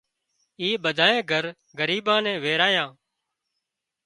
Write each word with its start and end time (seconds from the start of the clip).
اِي 0.59 0.67
ٻڌانئي 0.83 1.19
گھر 1.31 1.43
ڳريبان 1.77 2.19
نين 2.25 2.37
ويرايان 2.43 2.89